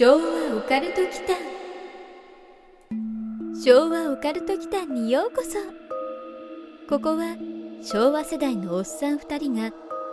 [0.00, 1.36] 昭和オカルト期間。
[3.54, 5.58] 昭和オカルト期間にようこそ。
[6.88, 7.36] ここは
[7.82, 9.70] 昭和世代のおっさん2人が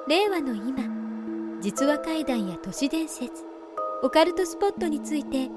[0.09, 0.83] 令和の今
[1.61, 3.31] 実話怪談や都市伝説
[4.03, 5.49] オカルトスポットについて異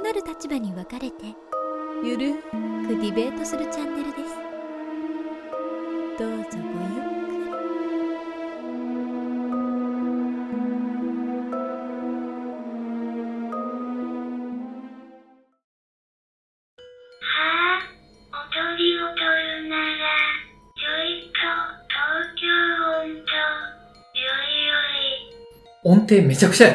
[0.00, 1.26] なる立場に分かれて
[2.02, 4.34] ゆるくディベートするチャンネルです。
[6.18, 7.11] どうぞごゆっ
[25.84, 26.74] 音程めちゃくちゃや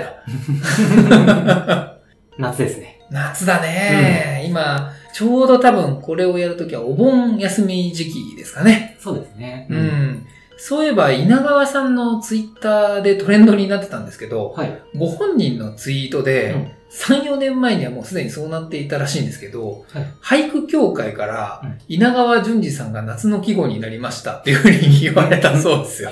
[1.09, 1.97] な。
[2.38, 3.02] 夏ですね。
[3.09, 8.97] 夏だね、今、ちょうど多分これをやるときはお盆休み時期ですかね。
[8.99, 9.67] そうですね。
[9.70, 10.25] うん。
[10.57, 14.77] そういえば稲川さんのツイッターでトレンドになってたんですけど、はい。
[14.95, 20.14] ご本人のツイートで、うん3、4年前にはもうすでにそうなっていたらしいんですけど、はい。
[20.45, 26.11] 俳句協会からうん、稲川淳二さんが夏の季語になりましたっていうふうに言われたそうですよ。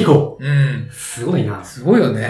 [0.00, 0.88] うん季語うん。
[0.90, 1.64] すごいな。
[1.64, 2.28] すごいよね。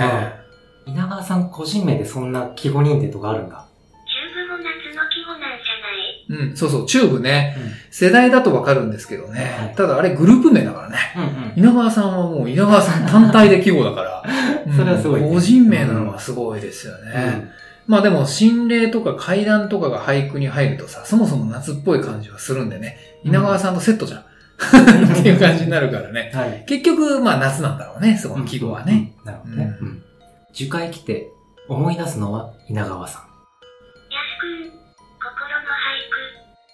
[0.87, 3.65] 稲川さん個人名でそんな記号認定とかあるんだ。
[4.07, 6.51] 中部も夏の季語なんじゃない？
[6.51, 7.57] うん、そうそう、チューブね。
[7.91, 9.57] う世代だとわかるんですけどね。
[9.59, 10.97] はいただあれグループ名だからね。
[11.17, 11.21] ん。
[11.21, 14.23] うん稲川さんはもう稲川さん単体で季語だから。
[14.67, 17.51] う んそれはすごいね個人名なのはすごいですよね。
[17.87, 22.97] まあでも、心霊とか階段とかが俳句に入るとさ、そもそも夏っぽい感じはするんでね。
[23.25, 24.25] 稲川さんとセットじゃん。
[25.21, 26.31] っていう感じになるからね。
[26.33, 26.41] うん。
[26.41, 26.65] はい。
[26.67, 29.13] 結局、まあ夏なんだろうね、そこの季語はね。
[29.21, 29.27] うん。
[29.27, 29.77] なるほどね。
[29.81, 30.03] ううん。
[30.53, 31.29] 樹海来て
[31.69, 33.23] 思い出すのは稲川さん。
[33.23, 33.29] や
[34.31, 34.71] すくん、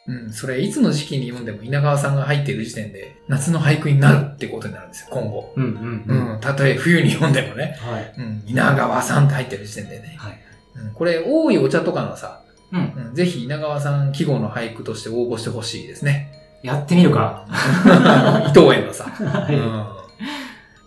[0.07, 0.27] 心の俳句。
[0.27, 5.53] うん、それいつの時期に読んでも稲川さんが入っている時点で、夏の俳句になるってことになるんですよ、今後。
[5.57, 6.37] うんうんううん。
[6.37, 7.79] ん、たとえ冬に読んでもね。
[7.81, 8.15] はい。
[8.19, 10.17] うん、稲川さんって入ってる時点でね。
[10.19, 10.41] はい。
[10.77, 12.41] うん、これ、多いお茶とかのさ、
[12.73, 12.93] うん。
[13.09, 16.40] うん、ぜひ稲川さん季語の俳句として応募してほしいですね。
[16.63, 17.47] やってみるか。
[18.49, 19.05] 伊藤園のさ。
[19.05, 19.55] はい。
[19.55, 20.01] うん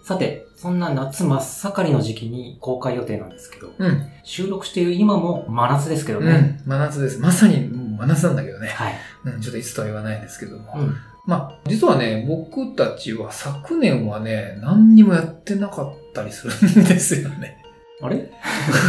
[0.03, 4.05] さて、そんな夏真っ盛りの時期に公開予定なんですけど、うん。
[4.23, 6.59] 収録している今も真夏ですけどね。
[6.65, 6.69] うん。
[6.69, 7.19] 真夏です。
[7.19, 8.67] まさに真夏なんだけどね。
[8.67, 8.95] はい。
[9.23, 9.41] うん。
[9.41, 10.73] ちょっといつとは言わないですけども。
[10.75, 10.95] うん。
[11.25, 17.62] まあ、実はね、僕たちは昨年はね、何にもやってなかったりするんですよね。
[18.01, 18.29] あれ？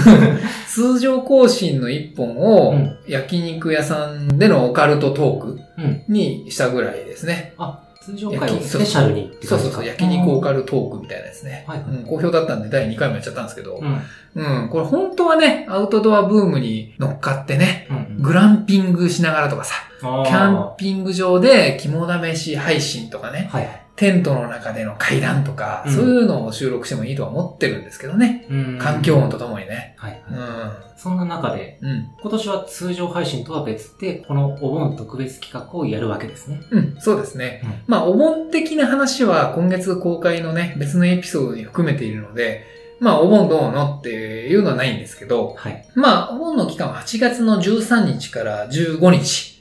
[0.69, 6.03] 通常更新の一本をうん焼肉屋さんでのオカルトトークうん。
[6.09, 7.55] にしたぐらいですね。
[7.59, 11.65] あ、通常回をスペシャルにそうそうそう、焼肉オカルトークみたいなやつね。
[11.67, 14.01] はいうん、好評だったんで第2回もやっちゃったんですけど、うん。
[14.37, 18.23] うん、これ本当はね、アウトドアブームに乗っかってね、うん。
[18.23, 23.84] グランピングしながらとかさ、キャキャンピング場で肝試し配信とかね、はいはい。
[23.97, 28.47] テントの中での階段とか、うんそういうのを収録してもいいとは思ってるんですけどね。
[28.51, 29.95] うん環境音とともにね。
[29.99, 30.23] はい。
[30.31, 30.73] うん。
[30.97, 32.09] そんな中で、うん。
[32.21, 36.61] 今年は通常配信とは別で、このお盆特別企画をやるわけですね。
[36.71, 37.61] うん、そうですね。
[37.65, 42.65] うんまあ、お盆的な話は今月公開のね、別のエピソードに含めているので、
[43.01, 45.87] まあ、お盆どうのっていうのはないんですけど、はい。
[45.95, 49.54] まあ、お盆の期間は8月の13日から15日うん。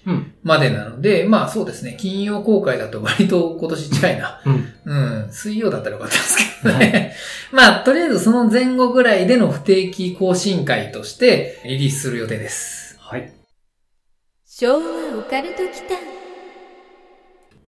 [0.44, 4.42] までなので、まあそうですね、金曜公開だと割と今年近いな。
[4.46, 4.74] うん。
[4.86, 7.16] うん、水曜だったらよかったですけどね。
[7.52, 12.98] まあ、とりあえずその前後ぐらいでの不定期更新会としてリリースする予定です。
[13.00, 13.32] はい。
[14.46, 16.23] 昭和オカルト期間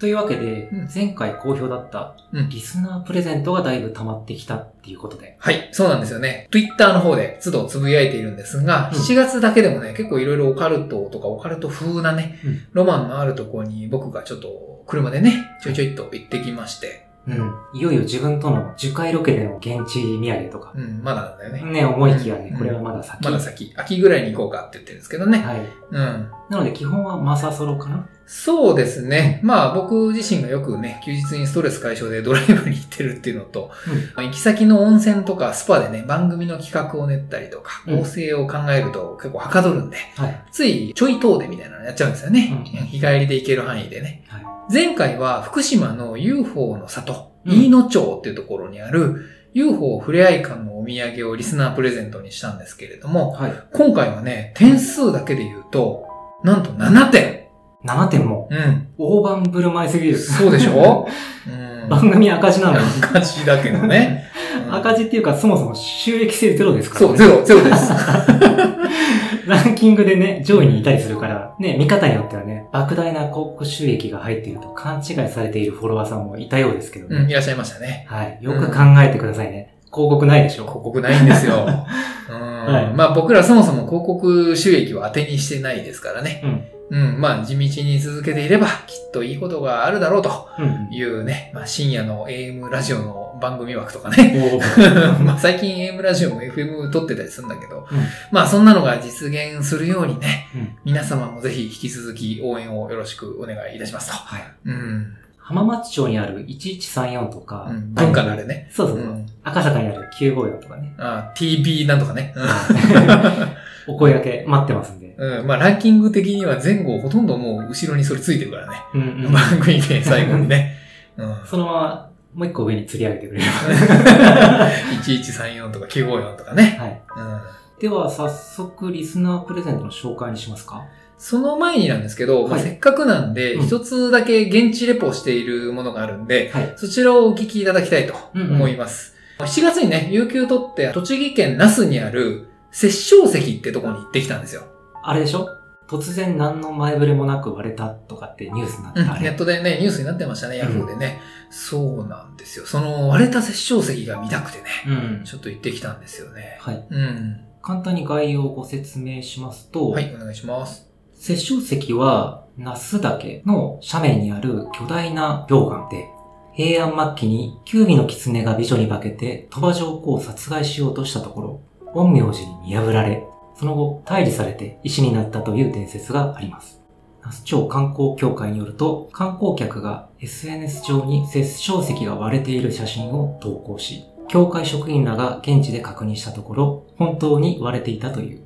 [0.03, 2.49] というわけでうん、前回好評だったうん。
[2.49, 5.37] リスナープレゼントがだいぶ溜まってきたっていうことで。
[5.39, 6.49] はい、そうなんですよね。
[6.51, 8.99] Twitter の方で都度つぶやいているんですが、うん。
[8.99, 12.67] 7月だけでもね、結構いろいろオカルトとかオカルト風なね、うん。
[12.73, 17.55] ロマンのあるところに僕がちょっと車でね、ちょいちょいっと行ってきまして、うん。
[17.75, 20.73] いよいよ自分との樹海ロケでの現地土産とか。
[20.75, 21.73] うん、まだなんだよね。
[21.73, 23.25] ね、思いきやねう、んこれはまだ先。
[23.25, 25.39] まだ先、秋ぐらいに行こうかって言ってるんですけどね。
[25.39, 25.61] はい。
[25.91, 26.31] うん。
[26.51, 28.09] なので基本はマサソロかな？
[28.25, 29.41] そうですね。
[29.43, 33.71] まあ僕自身がよくね、休日にストレス解消でドライブに行ってるっていうのと、
[34.17, 40.45] 行き先の温泉とかスパでね、番組の企画を練ったりとか、うん構成を考えると結構はかどるんで、はい。
[40.51, 42.53] ついちょい遠出みたいなのやっちゃうんですよね。
[42.53, 44.25] うん日帰りで行ける範囲でね。
[44.29, 44.43] はい。
[44.73, 47.13] 前回は福島の UFO の里、
[47.45, 53.53] うん飯野町っていうところにある UFO ふれあい館のお土産をリスナープレゼントにしたんですけれども、はい。
[53.73, 56.07] 今回はね、点数だけで言うと、
[56.45, 57.43] なんと7点。
[57.85, 58.87] 7点も、うん。
[58.97, 60.17] 大盤振る舞いすぎる。
[60.19, 61.09] そうでしょ？
[61.51, 61.89] うん。
[61.89, 62.85] 番組赤字なのに。
[63.03, 64.25] 赤字だけどね。
[64.67, 67.19] うん赤字っていうか、そもそも収益性ゼロですから、そう、ね。
[67.19, 67.93] ゼロ、ゼロです。
[69.47, 77.17] ランキングでね、上位にいたりするから、ね、見方によってはね、莫大な広告収益が入っていると勘違いされているフォロワーさんもいたようですけどね。
[77.23, 78.07] うん、いらっしゃいましたね。
[78.09, 78.39] はい。
[78.41, 79.79] よく考えてくださいね。
[79.93, 80.65] 広告ないでしょ。
[80.65, 81.67] 広告ないんですよ。
[82.31, 82.53] うん。
[82.67, 86.41] はいまあ僕らそもそも広告収益を当てにしてないですからね。
[86.45, 86.65] うん。
[86.93, 87.21] うん。
[87.21, 90.89] まあ地道に続けていればきっといいことがあるだろうとうん。
[90.93, 94.37] いうね、まあ深夜の AM ラジオの番組枠とかね。
[95.25, 97.99] まあ最近 AM ラジオも FM 撮ってたりするんだけど、うん
[98.31, 104.17] まあそんなのが実現するようにね、うん皆様もぜひ引き続き応援をよろしくお願いいたしますと。
[104.17, 104.43] はい。
[104.67, 105.17] うん。
[105.39, 108.69] 浜松町にある1134とか、うん文化のあれね。
[108.71, 109.07] そうそうそう。
[109.07, 110.95] うん赤坂にある954とかね。
[110.99, 112.33] あ TB なんとかね。
[113.89, 115.02] お声掛け待ってますんで。
[115.17, 115.39] うん。
[115.41, 118.77] うんまあランキング的には前後ほとんどもう後ろにそれついてるからね。
[118.95, 120.77] うんうん番組名最後にね。
[121.17, 121.37] うん。
[121.47, 124.69] そのまま、もう一個上に釣り上げてくれれば。
[125.05, 126.77] 1134とか954とかね。
[126.81, 127.03] はい。
[127.17, 127.41] うん。
[127.81, 130.83] では、早速、リスナープレゼントの紹介にしますか？
[131.19, 136.73] その前になんですけど、まあ、はいせっかくなんで、うん一つだけ現地レポしているものがあるんで、はい。
[136.77, 139.15] そちらをお聞きいただきたいとうんうん思います。
[139.39, 144.63] 7月にね、有給取って、栃木県那須にある、殺生石ってとこに行ってきたんですよ。
[145.03, 145.49] あれでしょ？
[145.89, 149.23] 突然何の前触れもなく割れたとかってニュースになってうんた、あれ。
[149.23, 151.21] ネットでね、ニュースになってましたね、ヤフーでね。
[151.51, 152.65] そうなんですよ。
[152.65, 154.91] その割れた殺生石が見たくてね、う
[155.21, 155.25] ん。
[155.25, 156.57] ちょっと行ってきたんですよね。
[156.61, 156.87] はい。
[156.89, 157.41] うん。
[157.61, 160.89] 簡単に概要をご説明しますと、はい、お願いします。
[161.15, 166.09] 殺生石は、那須岳の斜面にある巨大な溶岩で、
[166.55, 171.61] 平安末期に九尾の狐が美女に化けて鳥羽上皇を殺害しようとしたところ、
[171.95, 176.83] 陰陽師に見破られ、その後退治されて石になったという伝説があります。
[177.25, 188.43] 那須町観光協会によると、観光客が SNS 上に殺生石が割れている写真を投稿し、協会職員らが現地で確認したところ、本当に割れていたという。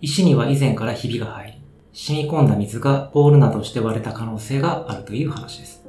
[0.00, 1.62] 石には以前からひびが入り、
[1.92, 5.86] 染み込んだ水がボールなどして割れた可能性があるという話です。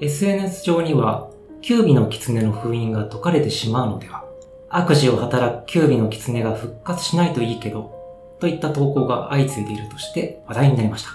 [0.00, 1.30] SNS 上には、
[1.62, 4.24] 九尾の狐の封印が解かれてしまうのでは、
[4.70, 7.95] 悪事を働く九尾の狐が復活しないといいけど、
[8.40, 11.10] といった投稿が相次いでいるとして話題になりました。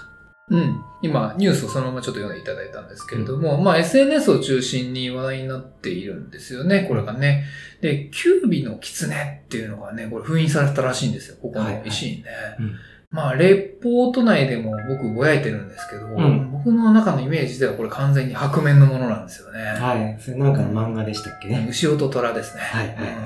[0.50, 0.82] うん。
[1.02, 7.44] 今、ニュースをそのままちょっと読んでいただいたんですけれども、まあ SNS を中心に話題になっているんですよね、これがね。
[7.80, 12.24] で、九尾の狐っていうのがね、これ封印されてたらしいんですよ、ここの石にね。
[12.58, 12.74] うん
[13.12, 19.60] まあ、レポート内でも僕ぼやいてるんですけど、ん僕の中のイメージではこれ完全に白面のものなんですよね。
[19.60, 20.18] はい。
[20.18, 21.66] それなんかの漫画でしたっけね。
[21.68, 22.62] 牛尾と虎ですね。
[22.62, 23.16] はいはいはいうん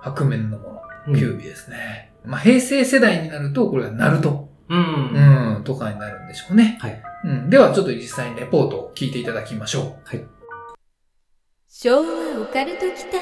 [0.00, 1.18] 白面のもうんの。
[1.18, 2.07] 九尾ですね。
[2.28, 4.50] まあ、平成世代になると、これがナルト。
[4.68, 5.56] うん。
[5.56, 6.76] うん、とかになるんでしょうね。
[6.78, 7.02] はい。
[7.24, 7.48] うん。
[7.48, 10.10] では、ちょっと実際にレポートを聞いていただきましょう。
[11.68, 13.20] 昭和オカルト祈間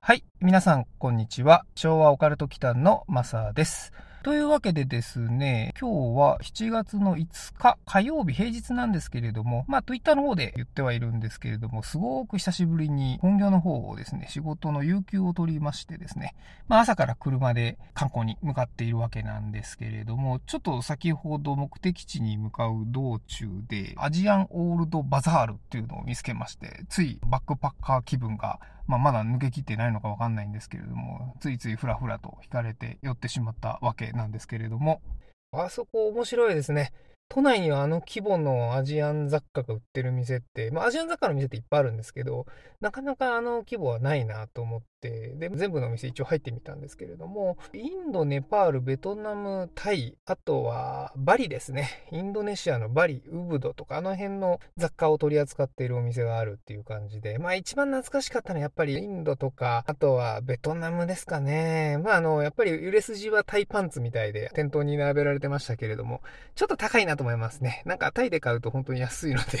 [0.00, 0.22] はい。
[0.40, 1.64] 皆さん、こんにちは。
[1.74, 3.92] 昭和オカルト祈間のマサです。
[4.22, 16.34] というわけでですね、今日は7月の5日火曜日平日なんですけれども、まあ Twitter の方で言ってはいるんですけれども、すごく久しぶりに本業の方をですね、仕事の有給を取りましてですね、
[16.68, 35.00] まあ朝から車で観光に向かっているわけなんですけれども、ちょっと先ほど目的地に向かう道中で、アジアンオールドバザールっていうのを見つけまして、ついバックパッカー気分がまあ、まだ抜けきってないのかわかんないんですけれども、ついついふらふらと惹かれて寄ってしまったわけなんですけれども。
[35.52, 36.92] あそこ面白いですね。
[37.28, 42.46] 都内にはあの規模のアジアン雑貨が売ってる店って、まあアジアン雑貨の店っていっぱいあるんですけど、
[42.80, 51.88] なかなかあの規模はないなと思って、で、全部のお店一応入ってみたんですけれども、インド、ネパール、ベトナム、タイ、あとはバリですね。
[52.12, 61.98] インドネシアのバリ、ウブドとかあの辺の雑貨を取り扱っているお店があるっていう感じで、まあ一番懐かしかったのはやっぱりインドとか、あとはベトナムですかね。
[61.98, 66.20] まああの、やっぱり売れ筋はタイパンツみたいで店頭に並べられてましたけれども、
[66.54, 67.82] ちょっと高いなと思いますね。
[67.86, 69.58] なんかタイで買うと本当に安いので、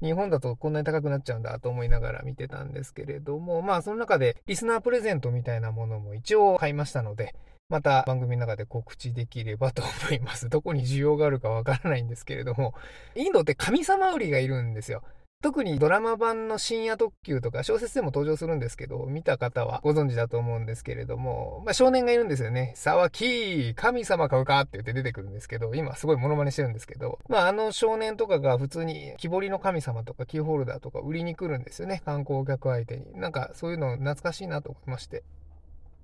[0.00, 7.34] 日本だとこんなに高くなっちゃうんだと思いながら見てたんですけれども、まあその中でリスナーナープレゼントみたいなものも一応買いましたので、
[7.70, 10.50] また番組の中で告知できればと思います。
[10.50, 12.74] どこに需要があるかわからないんですけれども、
[13.14, 15.02] インドって神様売りがいるんですよ。
[15.42, 22.72] 特にドラマ版の深夜特急とか小説でも登場するんですけど、見た方はご存知だと思うんですけれども、まあ少年がいるんですよね。
[22.74, 32.02] 沢木神様買うかって言って出てくるんですけど、今すごいモノマネしてるんですけど、まああの少年とかが普通に木彫りの神様とかキーホルダーとか売りに来るんですよね。
[32.04, 33.06] 観光客相手に。
[33.14, 35.22] なんかそういうの懐かしいなと思いまして。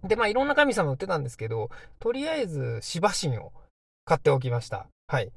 [0.05, 1.71] で、まあいろんな神様売ってたんですけど、
[2.01, 3.53] とりあえず芝神を
[4.05, 4.87] 買っておきました。
[5.09, 5.33] はい。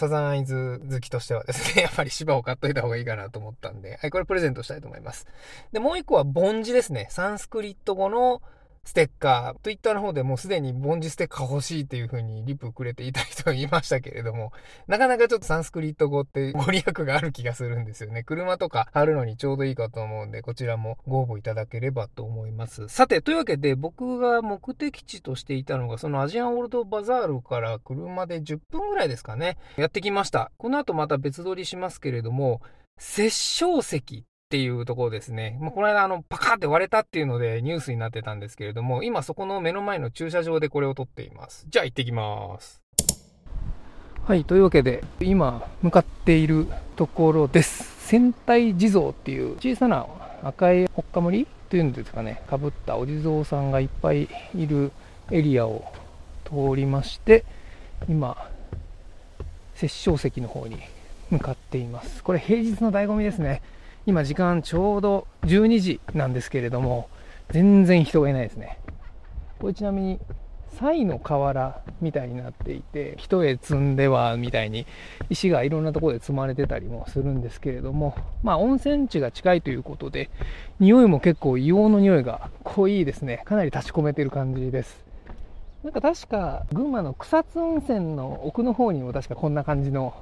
[0.00, 5.26] サザンアイズ好きとしてはですね、 やっぱり芝を買っといた方がいいかなと思ったんで、はい、これプレゼントしたいと思います。
[5.72, 7.08] で、もう一個は梵字ですね。
[7.10, 8.40] サンスクリット語の
[8.82, 14.52] ステッカー、ツイッターの方でもうすでにボンジステッカー欲しいっていう風にリプくれていた人がいましたけれども、
[14.88, 18.24] なかなかちょっとサンスクリット語ってご利益がある気がするんですよね。
[18.24, 22.88] 車とか貼るのにちょうどいいかと思うんで、こちらもご応募いただければと思います。
[22.88, 30.50] さて、というわけで僕が目的地としていたのが、そのアジアンオールドバザールから車で10分ぐらいですかね、やってきました。
[30.56, 32.60] この後また別撮りしますけれども、
[32.98, 35.56] 殺生石っていうところですね。
[35.60, 41.66] まあ、この間あの、パカって割れたっていうのでニュースになってたんですけれども、今そこの目の前の駐車場でこれを撮っています。
[41.68, 42.82] じゃあ行ってきます。
[44.26, 46.66] はい、というわけで、今向かっている
[46.96, 48.08] ところです。
[48.08, 50.04] 戦隊地蔵っていう小さな
[50.42, 54.90] 赤いほっかむりというんですかね、かぶったお地蔵さんがいっぱいいる
[55.30, 55.84] エリアを
[56.44, 57.44] 通りまして、
[58.08, 58.36] 今、
[59.76, 60.80] 殺生石の方に
[61.30, 62.24] 向かっています。
[62.24, 63.62] これ平日の醍醐味ですね。
[64.06, 67.08] 今時間ちょうど12時なんですけれども、
[67.50, 68.78] 全然人がいないですね。
[69.58, 70.20] これちなみに、
[70.78, 74.86] サイの河原みたいになっていて、一重積んではみたいに
[75.28, 80.30] 石がいろんなところで積まれてたりもするんですけれども、まあ温泉地が近いということで、
[80.78, 83.42] 匂いも結構硫黄の匂いが濃いですね。
[83.44, 85.04] かなり立ち込めてる感じです。
[85.84, 90.14] なんか確か群馬の草津温泉の奥の方にも確かこんな感じの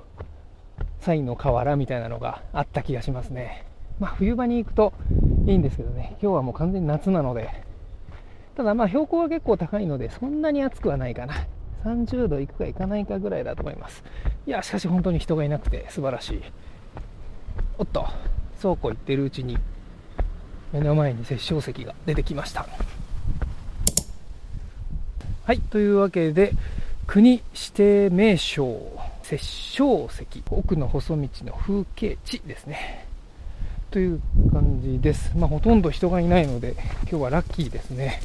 [1.01, 3.68] サイの河原みたいなのがあった気がしますね。
[4.01, 4.93] まあ、冬場に行くと
[5.47, 7.65] いいんですけどね、今日はもう完全に夏なので、
[8.57, 11.35] ただまあ標高は結構高いので、そんなに暑くはないかな。
[11.85, 14.03] 30度いくかいかないかぐらいだと思います。
[14.47, 16.43] いや、しかし本当に人がいなくて素晴らしい。
[17.79, 18.07] おっと、
[18.61, 19.57] 倉庫行ってるうちに、
[20.73, 22.67] 目の前に殺生石が出てきました。
[25.45, 26.53] はい、というわけで、
[27.07, 28.81] 国指定名称、
[29.23, 33.08] 殺生石、奥の細道の風景地ですね。
[33.91, 34.21] という
[34.53, 35.33] 感じです。
[35.37, 36.77] まあ、ほとんど人がいないので、
[37.11, 38.21] 今日はラッキーですね。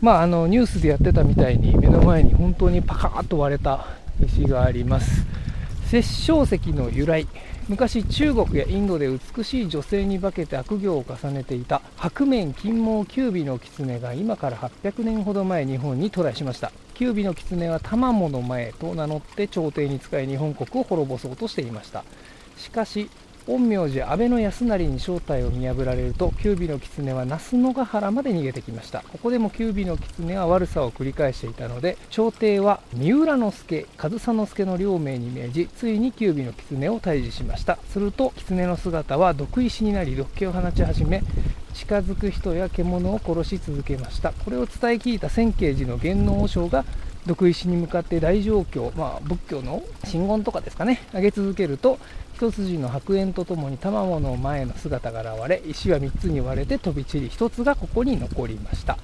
[0.00, 3.86] まあ、あのニュースでやってたみたいに、目の前に本当にパカーッと割れた
[4.24, 5.24] 石があります。
[5.90, 7.28] 殺生石の由来、
[7.68, 22.04] 昔中国やインドで美しい女性に化けて悪行を重ねていた白面金毛キュービの狐が今から800年ほど前日本に渡来しましたキュービの狐は玉藻の前と名乗って朝廷に仕え日本国を滅ぼそうとしていました
[22.56, 23.10] しかし
[23.46, 29.04] 陰陽師安倍の康成に正体を見破られると九尾の狐は那須野ヶ原まで逃げてきました。
[29.12, 37.78] ここでも九尾の狐は悪さを繰り返していたので朝廷は三浦之助上総之助の両名に命じついに九尾の狐を退治しました。
[37.90, 41.22] すると狐の姿は毒石になり毒気を放ち始め
[41.72, 44.32] 近づく人や獣を殺し続けました。
[44.32, 46.84] これを伝え聞いた千慶寺の元能和尚が
[47.26, 51.98] 毒石に向かって大乗経、まあ、仏教の真言とかですかね、上げ続けると、
[52.36, 58.98] 一筋の白煙とともに卵の前の姿が現れ、石は3つに割れて飛び散り、1つがここに残りました。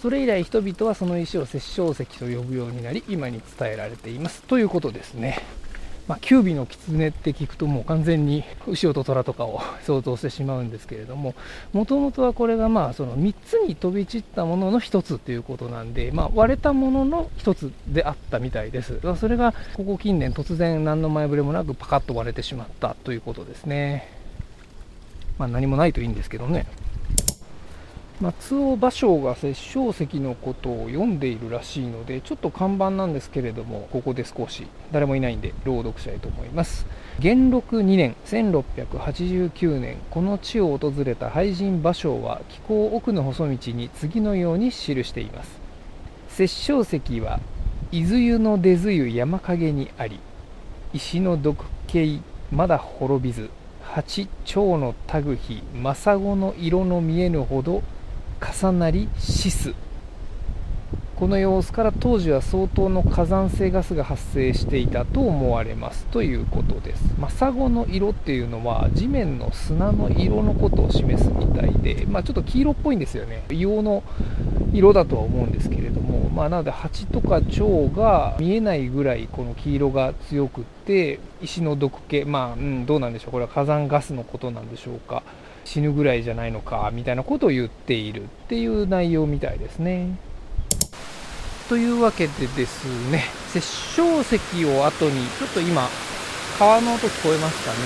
[0.00, 4.40] それ以来人々はその石を殺生石と呼ぶようになり、今に伝えられています。
[4.40, 5.38] ということですね。
[6.08, 11.34] まあ、キュービの狐って聞くともう完全に牛と虎とかを想像してしまうんですけれども、
[11.74, 18.98] もともとはこれがまあその3つに飛び散ったものの1つということなんで、まあ、割れたものの1つであったみたいです。
[19.20, 24.08] それがここ近年突然何の前触れもなくパカッと割れてしまったということですね。
[25.36, 26.66] まあ、何もないといいんですけどね。
[28.20, 36.84] 松尾芭蕉が殺生石のことを読んでいるらしいのでちょっと看板なんですけれどもここで少し誰もいないんで朗読したいと思います。
[37.20, 45.60] 元禄2年1689年この地を訪れた俳人芭蕉は気候奥の細道に次のように記しています。
[46.28, 47.38] 殺生石は
[47.92, 50.18] 伊豆湯の出ず湯山陰にあり
[50.92, 52.20] 石の毒形
[52.50, 53.48] まだ滅びず
[53.82, 57.82] 八蝶のタグヒ政子の色の見えぬほど
[58.40, 59.74] 重なりシス
[61.18, 67.02] この様子から当時は相当の火山性ガスが発生していたと思われますということです。
[67.18, 73.42] マサゴの色っていうのは地面の砂の色のことを示すみたいで、まあ、ちょっと黄色っぽいんですよね。
[73.48, 74.04] 硫黄の
[74.72, 85.24] 色だとは思うんですけれども、まあ、なので蜂とか蝶が見えないぐらいこの黄色が強くって石の毒気、まあ、うん、どうなんでしょうこれは火山ガスのことなんでしょうか。
[85.68, 90.16] 死ぬぐらいじゃないのかみたいなことを言っているっていう内容みたいですね。
[91.68, 93.60] というわけでですね、殺
[93.94, 95.86] 生石を後に、ちょっと今、
[96.58, 97.76] 川の音聞こえますかね。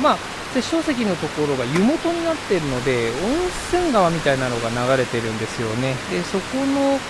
[0.00, 0.18] まあ、
[0.54, 5.96] 殺生石のところが湯元になっているので、温泉川みたいなのが流れてるんですよね。
[6.12, 7.00] で、そこの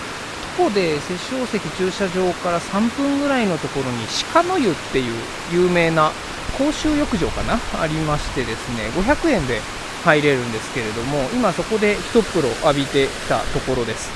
[0.57, 5.13] とこで殺生石駐車場から3分ぐらいのところに鹿の湯っていう
[5.53, 6.11] 有名な
[6.57, 9.61] 公衆浴場かなありましてですね、500円で
[10.05, 14.11] 入れるんですけれども、今そこで一風呂浴びてきたところです。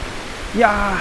[0.56, 0.96] いや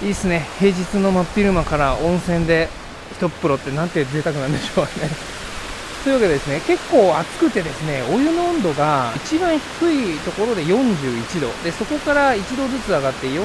[0.00, 0.46] ー、いいっすね。
[0.60, 2.68] 平日の真っ昼間から温泉で
[3.10, 5.10] 一風呂ってなんて贅沢なんでしょうね。
[6.04, 11.48] というわけでですね、結構暑くてですね、お湯の温度が一番低いところで41度。
[11.64, 13.40] で、そこから1度ずつ上がって42、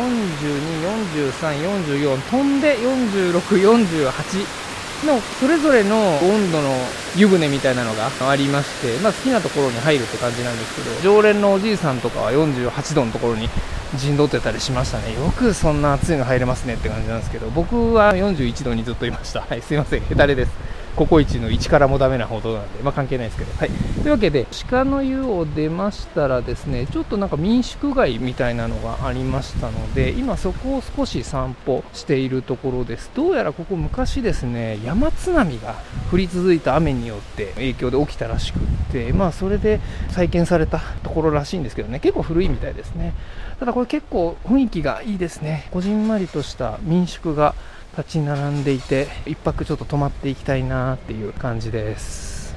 [1.42, 4.69] 43、44、飛んで46、48。
[5.06, 6.76] のそれぞれの温度の
[7.16, 13.50] 湯船みたいなのがありまして、まあ、好きなところに入るって感じなんですけど常連のおじいさんとかは48度のところに
[13.96, 15.16] 陣取ってたりしましたね。
[15.16, 19.42] よくそんな暑いの入れますねって感じなんですけど僕は41度にずっといました。
[19.42, 20.02] はいすいません。
[20.02, 20.52] ヘタレです。
[20.96, 33.12] ココイチの1からもダメなほどなんで、まあ、関係ないですけど、はい、というわけで鹿の湯を出ましたらですねちょっとなんか民宿街みたいなのがありましたので今そこを少し散歩しているところです。
[33.16, 35.76] どうやらここ昔ですね山津波が
[36.12, 39.80] 降り続いた雨によって影響で起きたらしくってまあそれで
[40.10, 43.14] 再建されたところらしいんですけどね結構古いみたいですね。
[43.60, 45.68] ただこれ結構雰囲気がいいですね。
[45.72, 47.56] こじんまりとした民宿が
[48.00, 52.56] 立ち並んでいて一泊ちょっと泊まっていきたいなっていう感じです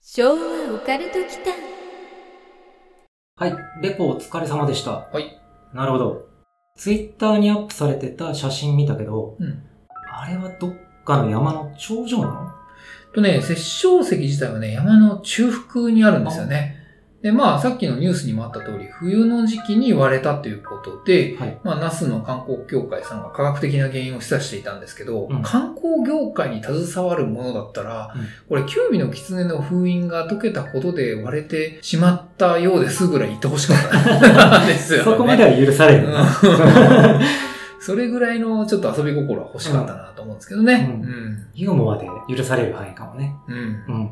[0.00, 1.52] 昭和オカルト期間
[3.36, 3.56] はい。
[3.82, 4.90] レポお疲れ様でした。
[5.12, 5.38] はい。
[5.72, 6.26] なるほど。
[6.76, 9.62] ツイッターにアップされてた写真見たけど、うん。
[10.10, 10.74] あれはどっ
[11.04, 12.50] かの山の頂上なの？
[13.14, 16.77] とね、殺生石自体はね、山の中腹にあるんですよね。
[17.22, 21.58] で、まあ、さっきのニュースにもあった通り、冬の時期に割れたということで、はい。
[21.64, 35.04] まあ、ナスの観光協会さんが科学的な原因を示唆していたんですけど、うん観光業界に携わるものだったら、うんこれ、キュウビの狐の封印が解けたことで割れてしまったようですぐらい言ってほしかったんですよ、ね。
[35.10, 36.08] そこまでは許される。
[36.08, 37.48] う ん
[37.80, 41.00] それぐらいのちょっと遊び心は欲しかったなと思うんですけどね。
[41.02, 41.46] ううん。
[41.54, 43.34] ユーモアで許される範囲かもね。
[43.48, 43.56] うん。
[43.56, 44.10] うん。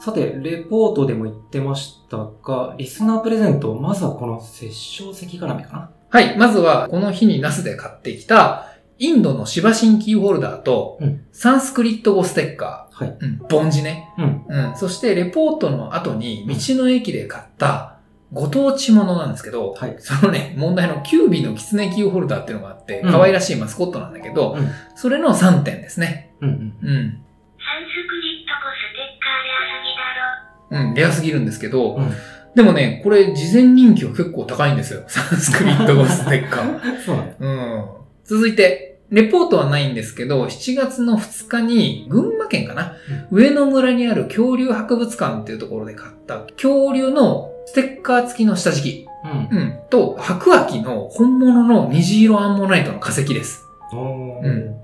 [0.00, 5.90] さて、レポートでも言ってましたが、リスナープレゼント、まずはこの殺生石絡みかな？
[6.10, 6.36] はい。
[6.38, 8.66] まずは、この日にナスで買ってきた、
[8.98, 13.08] インドのシバシンキーホルダーと、うんサンスクリット語ステッカはい。
[13.10, 14.12] ー、うん、ボンジね。
[14.18, 14.44] うん。
[14.48, 14.76] うん。
[14.76, 17.98] そして、レポートの後に、道の駅で買った、
[18.32, 24.70] ご当地ものなんですけど、はいそのね、問題のキュービーのキツネキーホルダーっていうのがあって、うん可愛らしいマスコットなんだけど、うん。
[24.96, 26.34] それの3点ですね。
[26.40, 26.48] うん。
[26.82, 26.88] うん。
[26.88, 27.24] うん。
[30.70, 32.10] うん、レアすぎるんですけど、うん。
[32.54, 35.02] でもね、これ、事前人気は結構高いんですよ。
[35.08, 36.80] サンスクリット語ステッカー。
[37.04, 37.34] そうなんだ。
[37.40, 37.84] うん。
[38.24, 42.94] 続いて、レポートはないんですけど、7月の2日に、群馬県かな、
[43.30, 49.06] 上野村にある恐竜博物館っていうところで買った恐竜のステッカー付きの下敷き。
[49.50, 49.58] うん。
[49.58, 49.74] うん。
[49.90, 53.64] と、白亜紀の本物の虹色アンモナイトの化石です。
[53.92, 54.74] おーうん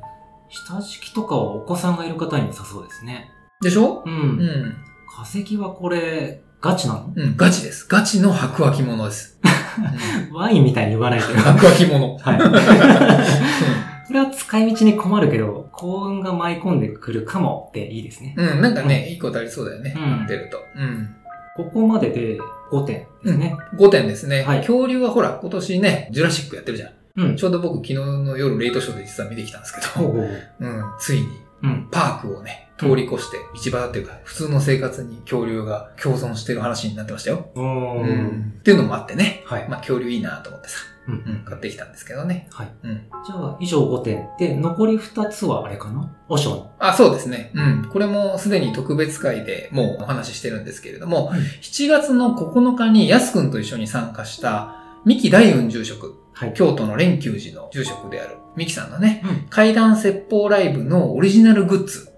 [0.48, 3.28] 下敷きとかはお子さんがいる方に良さそうですね。
[3.60, 4.04] でしょ？
[4.06, 4.08] う。
[4.08, 4.74] うんん。
[5.14, 7.12] 化石はこれ、ガチなの？
[7.14, 7.86] うん、ガチです。
[7.88, 9.38] ガチの白亜紀物です。
[9.78, 11.36] うんワインみたいに言わないでよ。
[11.38, 12.18] 白亜紀物。
[12.18, 12.38] はい。
[14.06, 18.34] これは使い道に困るけど、幸運が舞い込んでくるかもっていいですね。
[18.36, 19.94] うん、なんかね、いいことありそうだよね。
[19.96, 20.58] うん出ると。
[20.76, 21.14] うん。
[21.56, 22.38] ここまでで
[22.72, 23.56] 5点ですね。
[23.76, 24.42] 5点ですね。
[24.42, 26.90] はい恐竜はほら、今年ね、ジュラシックやってるじゃん。
[27.16, 27.36] うん。
[27.36, 30.12] ちょうど僕昨日の夜レイトショーで実は見てきたんですけど、ほ
[30.60, 31.26] うん、ついに
[31.62, 31.88] うん。
[31.90, 33.38] パークをね、通り越して、
[33.70, 37.48] 道端っていうか、普通の生活に恐竜が共存してる話になってましたよ。
[37.54, 38.04] おうー。
[38.04, 38.54] ん。
[38.58, 39.68] っていうのもあってね、はい。
[39.68, 42.48] まあ恐竜いいなと思ってさ、うんうん、買ってきたんですけどね。
[42.50, 42.68] はい。
[42.82, 43.02] うん。
[43.24, 44.26] じゃあ、以上5点。
[44.38, 46.10] で、残り2つはあれかな？
[46.28, 46.72] お尚の。
[46.78, 47.52] あ、そうですね。
[47.54, 47.88] うん。
[47.92, 56.54] これもすでに特別会でもうお話ししてるんですけれども、うん7月の9日にやすくんと一緒に参加した、三木大雲住職、はい。
[56.54, 59.48] 京都の蓮久寺の住職である三木さんのね、うん。
[59.48, 62.13] 階段説法ライブのオリジナルグッズはい。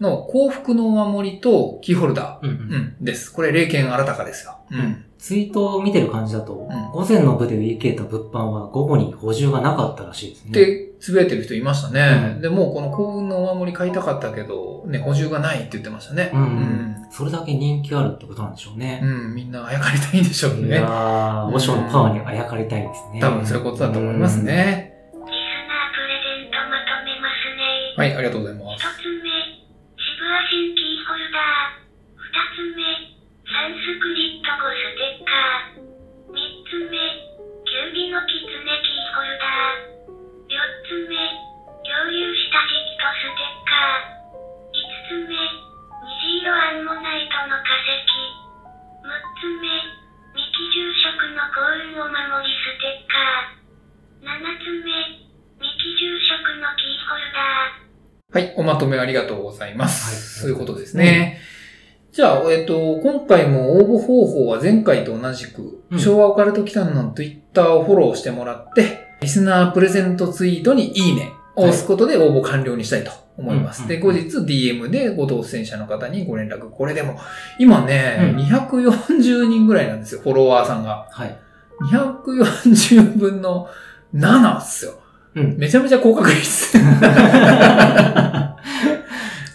[0.00, 2.52] の幸福のお守りとキーホルダうんう。
[2.52, 3.32] ー、うんん、です。
[3.32, 4.58] これ、霊剣新たかですよ。
[4.70, 5.04] うん。
[5.18, 10.52] ツイートを見てる感じだと、ん午前の部で売り切れた物販は午後に補充がなかったらしいですね。
[10.52, 12.34] で、つぶやいてる人いましたね。
[12.36, 16.30] うんで、もうこの幸運のお守り買いたかったけど、ね、補充がないって言ってましたね。
[16.32, 16.96] うんうん。
[17.10, 19.00] それだけ人気あるってことなんでしょうね。
[19.02, 19.10] うん。
[19.10, 20.68] うん、みんなあやかりたいんでしょうね。
[20.68, 23.20] いやー、和尚のパワーにあやかりたいですね。
[23.20, 24.94] 多分そういうことだと思いますね。
[25.12, 27.94] リスナープレゼントまとめますね。
[27.96, 28.97] はい、ありがとうございます。
[59.00, 60.06] ありがとうございます。
[60.06, 61.40] はいそういうことですね。
[62.12, 73.82] じゃあ、えっと、今回も応募方法は前回と同じく、うん昭和オカルト機関の Twitter をフォローしてもらって、リスナープレゼントツイートにいいねを押すことで応募完了にしたいと思います。
[73.82, 76.68] うんで、後日 DM でご当選者の方にご連絡。
[76.70, 77.18] これでも、
[77.58, 81.08] 今ね、うん240人ぐらいなんですよ、フォロワーさんが。
[81.10, 81.38] はい。
[81.92, 83.68] 240分の
[84.14, 84.92] 7っすよ。
[85.34, 85.56] うん。
[85.56, 86.78] めちゃめちゃ高確率。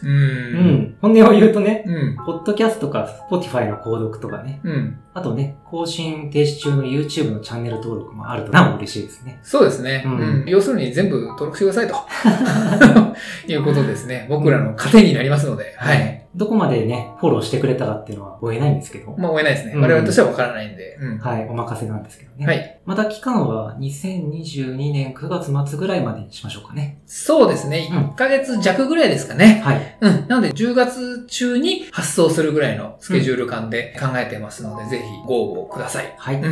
[0.03, 0.09] う。
[0.09, 0.92] ん。
[1.03, 2.15] 本音を言うとね、うん。
[2.25, 4.99] ポッドキャストか Spotify の購読とかね、うん。
[5.13, 9.41] あとね、更新停止中の YouTube のチャンネル登録もあるとなお嬉しいですね。
[9.43, 10.47] そうですね、ううんん。
[10.47, 11.95] 要するに全部登録してくださいと。
[13.51, 14.27] いうことですね。
[14.29, 15.75] 僕らの糧になりますので。
[15.77, 16.23] はい。
[16.35, 19.73] どこまでね、フォローしてくれたかっていうのは追えないんですけど、まあ、追えないですね。
[19.75, 20.97] うん我々としてはわからないんで。
[20.99, 21.17] うん。
[21.19, 22.45] はい、お任せなんですけどね。
[22.47, 22.79] はい。
[22.85, 27.01] また期間は2022年9月末ぐらいまでにしましょうかね。
[27.05, 27.89] そうですね。
[27.91, 29.61] うん1ヶ月弱ぐらいですかね。
[29.63, 29.97] はい。
[30.01, 30.27] うん。
[30.27, 30.92] なので、10月
[31.27, 36.13] 中に発送するぐらいのスケジュール感で考えてますので、ぜひご応募ください。
[36.17, 36.36] はい。
[36.36, 36.43] うん。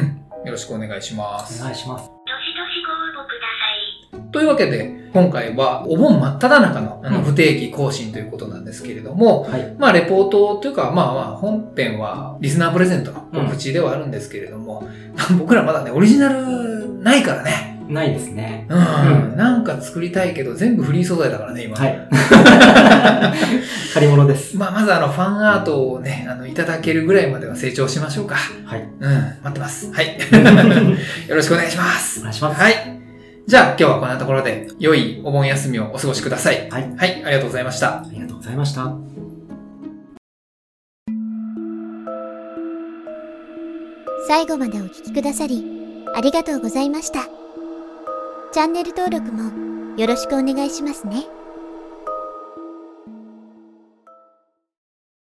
[0.45, 1.61] よろしくお願いします。
[1.61, 2.07] お願いします。
[2.07, 2.19] どし
[2.55, 4.31] どしご応募ください。
[4.31, 9.75] というわけで、今回はお盆真っ只中のあのうん不定期更新ということなんですけれども、はい。
[9.77, 14.87] まあ、レポートというか、まあまあ、本編はリスナープレゼントの告知ではあるんですけれども、
[15.37, 17.80] 僕らまだね、オリジナルないからね。
[17.91, 18.65] ないですね。
[18.69, 19.33] うん。
[19.33, 21.77] うなんか作りたいけど、全部フリー素材だからね、今。
[21.77, 22.07] はい。
[23.93, 24.57] 借り物です。
[24.57, 28.35] まあ、まずあの、ファンアートをね、あの、いただけるぐらいまでは成長しましょうか。
[28.65, 28.87] はい。
[28.99, 29.11] うん。
[29.11, 29.91] 待ってます。
[29.91, 30.17] はい。
[31.27, 32.23] よろしくお願いしますお。
[32.23, 32.61] 願いします。
[32.61, 32.75] はい。
[33.47, 36.69] じゃあ、今日はこんなところで、良いお盆休みをお過ごしください。
[36.69, 36.89] はい。
[36.95, 37.21] はい。
[37.25, 37.87] ありがとうございました。
[37.87, 38.95] ありがとうございました。
[44.27, 45.65] 最後までお聞きくださり、
[46.15, 47.40] ありがとうございました。
[48.51, 51.40] チャンネル登録もよろしくお願いしますね。